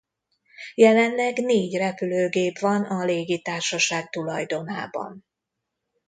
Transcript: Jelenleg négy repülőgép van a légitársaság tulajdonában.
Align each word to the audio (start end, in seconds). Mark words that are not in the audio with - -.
Jelenleg 0.75 1.37
négy 1.37 1.77
repülőgép 1.77 2.59
van 2.59 2.83
a 2.83 3.03
légitársaság 3.03 4.09
tulajdonában. 4.09 5.25